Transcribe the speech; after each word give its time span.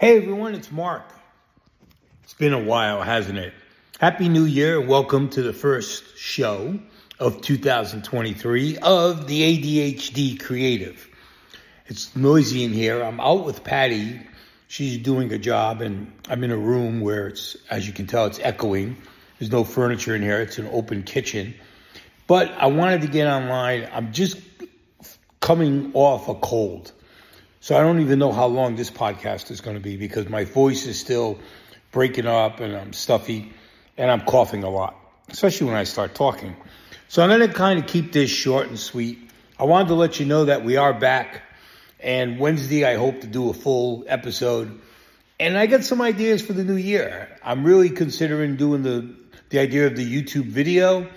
Hey 0.00 0.16
everyone, 0.16 0.54
it's 0.54 0.72
Mark. 0.72 1.02
It's 2.24 2.32
been 2.32 2.54
a 2.54 2.58
while, 2.58 3.02
hasn't 3.02 3.36
it? 3.36 3.52
Happy 3.98 4.30
New 4.30 4.46
Year 4.46 4.80
and 4.80 4.88
welcome 4.88 5.28
to 5.28 5.42
the 5.42 5.52
first 5.52 6.16
show 6.16 6.78
of 7.18 7.42
2023 7.42 8.78
of 8.78 9.26
the 9.26 9.42
ADHD 9.42 10.42
Creative. 10.42 11.06
It's 11.84 12.16
noisy 12.16 12.64
in 12.64 12.72
here. 12.72 13.02
I'm 13.02 13.20
out 13.20 13.44
with 13.44 13.62
Patty. 13.62 14.22
She's 14.68 14.96
doing 14.96 15.30
a 15.34 15.38
job 15.38 15.82
and 15.82 16.10
I'm 16.30 16.42
in 16.44 16.50
a 16.50 16.56
room 16.56 17.02
where 17.02 17.26
it's, 17.28 17.58
as 17.68 17.86
you 17.86 17.92
can 17.92 18.06
tell, 18.06 18.24
it's 18.24 18.38
echoing. 18.38 18.96
There's 19.38 19.52
no 19.52 19.64
furniture 19.64 20.14
in 20.14 20.22
here. 20.22 20.40
It's 20.40 20.56
an 20.56 20.68
open 20.68 21.02
kitchen. 21.02 21.52
But 22.26 22.50
I 22.52 22.68
wanted 22.68 23.02
to 23.02 23.08
get 23.08 23.26
online. 23.26 23.86
I'm 23.92 24.14
just 24.14 24.40
coming 25.40 25.90
off 25.92 26.26
a 26.26 26.36
cold. 26.36 26.92
So 27.62 27.76
I 27.76 27.82
don't 27.82 28.00
even 28.00 28.18
know 28.18 28.32
how 28.32 28.46
long 28.46 28.76
this 28.76 28.90
podcast 28.90 29.50
is 29.50 29.60
going 29.60 29.76
to 29.76 29.82
be 29.82 29.98
because 29.98 30.30
my 30.30 30.44
voice 30.44 30.86
is 30.86 30.98
still 30.98 31.38
breaking 31.92 32.26
up 32.26 32.60
and 32.60 32.74
I'm 32.74 32.94
stuffy 32.94 33.52
and 33.98 34.10
I'm 34.10 34.22
coughing 34.22 34.64
a 34.64 34.70
lot, 34.70 34.96
especially 35.28 35.66
when 35.66 35.76
I 35.76 35.84
start 35.84 36.14
talking. 36.14 36.56
So 37.08 37.22
I'm 37.22 37.28
going 37.28 37.46
to 37.46 37.54
kind 37.54 37.78
of 37.78 37.86
keep 37.86 38.12
this 38.12 38.30
short 38.30 38.68
and 38.68 38.78
sweet. 38.78 39.18
I 39.58 39.64
wanted 39.64 39.88
to 39.88 39.94
let 39.94 40.18
you 40.18 40.24
know 40.24 40.46
that 40.46 40.64
we 40.64 40.78
are 40.78 40.94
back 40.94 41.42
and 42.00 42.38
Wednesday 42.38 42.86
I 42.86 42.96
hope 42.96 43.20
to 43.20 43.26
do 43.26 43.50
a 43.50 43.52
full 43.52 44.04
episode. 44.06 44.80
And 45.38 45.58
I 45.58 45.66
got 45.66 45.84
some 45.84 46.00
ideas 46.00 46.40
for 46.40 46.54
the 46.54 46.64
new 46.64 46.76
year. 46.76 47.28
I'm 47.42 47.64
really 47.64 47.90
considering 47.90 48.56
doing 48.56 48.82
the 48.82 49.14
the 49.50 49.58
idea 49.58 49.86
of 49.86 49.96
the 49.96 50.06
YouTube 50.06 50.44
video 50.44 51.08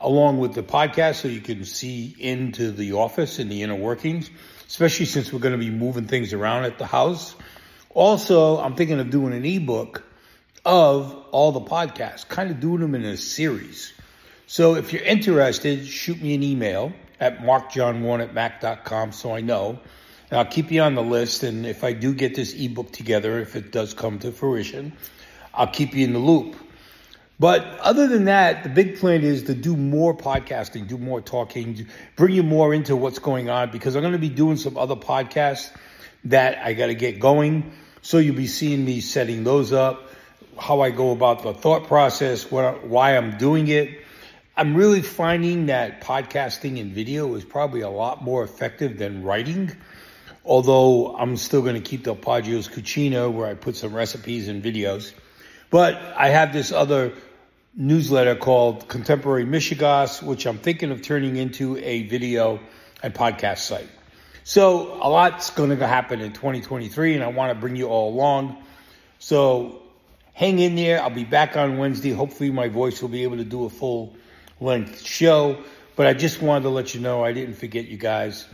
along 0.00 0.38
with 0.38 0.54
the 0.54 0.62
podcast 0.62 1.16
so 1.16 1.28
you 1.28 1.40
can 1.40 1.64
see 1.64 2.14
into 2.18 2.70
the 2.70 2.92
office 2.92 3.38
and 3.38 3.50
the 3.50 3.62
inner 3.62 3.74
workings, 3.74 4.30
especially 4.66 5.06
since 5.06 5.32
we're 5.32 5.40
going 5.40 5.52
to 5.52 5.58
be 5.58 5.70
moving 5.70 6.06
things 6.06 6.32
around 6.32 6.64
at 6.64 6.78
the 6.78 6.86
house. 6.86 7.34
Also, 7.90 8.58
I'm 8.58 8.76
thinking 8.76 9.00
of 9.00 9.10
doing 9.10 9.32
an 9.32 9.44
ebook 9.44 10.04
of 10.64 11.14
all 11.32 11.52
the 11.52 11.60
podcasts, 11.60 12.28
kind 12.28 12.50
of 12.50 12.60
doing 12.60 12.80
them 12.80 12.94
in 12.94 13.04
a 13.04 13.16
series. 13.16 13.92
So 14.46 14.76
if 14.76 14.92
you're 14.92 15.02
interested, 15.02 15.86
shoot 15.86 16.20
me 16.22 16.34
an 16.34 16.42
email 16.42 16.92
at 17.20 17.38
markjohn1 17.38 18.22
at 18.22 18.34
mac.com 18.34 19.12
so 19.12 19.34
I 19.34 19.40
know. 19.40 19.80
And 20.30 20.38
I'll 20.38 20.46
keep 20.46 20.70
you 20.70 20.82
on 20.82 20.94
the 20.94 21.02
list. 21.02 21.42
And 21.42 21.66
if 21.66 21.84
I 21.84 21.92
do 21.92 22.14
get 22.14 22.34
this 22.34 22.54
ebook 22.54 22.92
together, 22.92 23.38
if 23.40 23.56
it 23.56 23.72
does 23.72 23.94
come 23.94 24.18
to 24.20 24.30
fruition, 24.30 24.92
I'll 25.54 25.66
keep 25.66 25.94
you 25.94 26.04
in 26.04 26.12
the 26.12 26.18
loop. 26.18 26.56
But 27.40 27.64
other 27.78 28.08
than 28.08 28.24
that, 28.24 28.64
the 28.64 28.68
big 28.68 28.98
plan 28.98 29.22
is 29.22 29.44
to 29.44 29.54
do 29.54 29.76
more 29.76 30.16
podcasting, 30.16 30.88
do 30.88 30.98
more 30.98 31.20
talking, 31.20 31.86
bring 32.16 32.34
you 32.34 32.42
more 32.42 32.74
into 32.74 32.96
what's 32.96 33.20
going 33.20 33.48
on 33.48 33.70
because 33.70 33.94
I'm 33.94 34.02
going 34.02 34.12
to 34.12 34.18
be 34.18 34.28
doing 34.28 34.56
some 34.56 34.76
other 34.76 34.96
podcasts 34.96 35.70
that 36.24 36.58
I 36.58 36.72
got 36.72 36.86
to 36.86 36.94
get 36.94 37.20
going. 37.20 37.72
So 38.02 38.18
you'll 38.18 38.34
be 38.34 38.48
seeing 38.48 38.84
me 38.84 39.00
setting 39.00 39.44
those 39.44 39.72
up, 39.72 40.10
how 40.58 40.80
I 40.80 40.90
go 40.90 41.12
about 41.12 41.44
the 41.44 41.54
thought 41.54 41.86
process, 41.86 42.50
what, 42.50 42.84
why 42.86 43.16
I'm 43.16 43.38
doing 43.38 43.68
it. 43.68 44.00
I'm 44.56 44.74
really 44.74 45.02
finding 45.02 45.66
that 45.66 46.00
podcasting 46.00 46.80
and 46.80 46.92
video 46.92 47.32
is 47.36 47.44
probably 47.44 47.82
a 47.82 47.90
lot 47.90 48.24
more 48.24 48.42
effective 48.42 48.98
than 48.98 49.22
writing. 49.22 49.70
Although 50.44 51.14
I'm 51.14 51.36
still 51.36 51.62
going 51.62 51.76
to 51.76 51.80
keep 51.80 52.02
the 52.02 52.16
Paggio's 52.16 52.66
Cucina 52.66 53.32
where 53.32 53.46
I 53.46 53.54
put 53.54 53.76
some 53.76 53.94
recipes 53.94 54.48
and 54.48 54.60
videos. 54.60 55.12
But 55.70 55.94
I 56.16 56.30
have 56.30 56.52
this 56.52 56.72
other 56.72 57.12
newsletter 57.78 58.34
called 58.34 58.88
Contemporary 58.88 59.44
Michigas, 59.44 60.20
which 60.20 60.46
I'm 60.46 60.58
thinking 60.58 60.90
of 60.90 61.00
turning 61.00 61.36
into 61.36 61.76
a 61.76 62.08
video 62.08 62.58
and 63.04 63.14
podcast 63.14 63.58
site. 63.58 63.88
So 64.42 64.94
a 65.00 65.06
lot's 65.08 65.50
going 65.50 65.78
to 65.78 65.86
happen 65.86 66.20
in 66.20 66.32
2023, 66.32 67.14
and 67.14 67.22
I 67.22 67.28
want 67.28 67.54
to 67.54 67.58
bring 67.58 67.76
you 67.76 67.86
all 67.86 68.12
along. 68.12 68.60
So 69.20 69.80
hang 70.34 70.58
in 70.58 70.74
there. 70.74 71.00
I'll 71.00 71.10
be 71.10 71.22
back 71.22 71.56
on 71.56 71.78
Wednesday. 71.78 72.10
Hopefully, 72.10 72.50
my 72.50 72.66
voice 72.66 73.00
will 73.00 73.10
be 73.10 73.22
able 73.22 73.36
to 73.36 73.44
do 73.44 73.64
a 73.64 73.70
full 73.70 74.16
length 74.60 75.00
show. 75.02 75.62
But 75.94 76.08
I 76.08 76.14
just 76.14 76.42
wanted 76.42 76.64
to 76.64 76.70
let 76.70 76.94
you 76.94 77.00
know 77.00 77.24
I 77.24 77.32
didn't 77.32 77.54
forget 77.54 77.86
you 77.86 77.96
guys, 77.96 78.44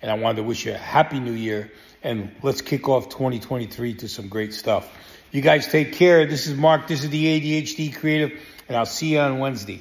and 0.00 0.10
I 0.10 0.14
wanted 0.14 0.38
to 0.38 0.42
wish 0.42 0.66
you 0.66 0.72
a 0.72 0.76
happy 0.76 1.20
new 1.20 1.32
year. 1.32 1.70
And 2.02 2.32
let's 2.42 2.62
kick 2.62 2.88
off 2.88 3.10
2023 3.10 3.94
to 3.94 4.08
some 4.08 4.26
great 4.26 4.52
stuff. 4.52 4.90
You 5.30 5.40
guys 5.40 5.68
take 5.68 5.92
care. 5.92 6.26
This 6.26 6.48
is 6.48 6.56
Mark. 6.56 6.88
This 6.88 7.04
is 7.04 7.10
the 7.10 7.62
ADHD 7.62 7.94
Creative 7.94 8.32
and 8.68 8.76
I'll 8.76 8.86
see 8.86 9.08
you 9.08 9.20
on 9.20 9.38
Wednesday. 9.38 9.80